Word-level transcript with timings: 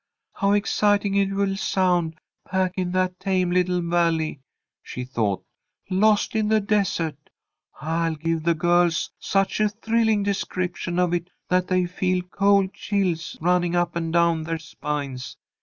"How 0.33 0.53
exciting 0.53 1.13
it 1.13 1.29
will 1.31 1.55
sound 1.55 2.15
back 2.51 2.73
in 2.75 2.91
that 2.93 3.19
tame 3.19 3.51
little 3.51 3.83
Valley," 3.83 4.41
she 4.81 5.03
thought, 5.03 5.43
"lost 5.91 6.35
in 6.35 6.47
the 6.47 6.59
desert! 6.59 7.29
I'll 7.79 8.15
give 8.15 8.41
the 8.41 8.55
girls 8.55 9.11
such 9.19 9.59
a 9.59 9.69
thrilling 9.69 10.23
description 10.23 10.97
of 10.97 11.13
it 11.13 11.29
that 11.49 11.67
they'll 11.67 11.85
feel 11.87 12.23
cold 12.23 12.73
chills 12.73 13.37
running 13.41 13.75
up 13.75 13.95
and 13.95 14.11
down 14.11 14.41
their 14.41 14.57
spines. 14.57 15.37